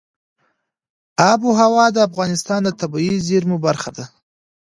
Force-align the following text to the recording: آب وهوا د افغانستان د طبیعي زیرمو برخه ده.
آب 1.31 1.39
وهوا 1.47 1.85
د 1.91 1.97
افغانستان 2.09 2.59
د 2.65 2.69
طبیعي 2.81 3.17
زیرمو 3.27 3.57
برخه 3.65 3.89
ده. 3.97 4.05